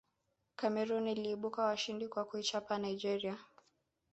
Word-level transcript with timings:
cameroon 0.55 1.07
iliibuka 1.07 1.63
washindi 1.65 2.07
kwa 2.07 2.25
kuichapa 2.25 2.77
nigeria 2.77 3.37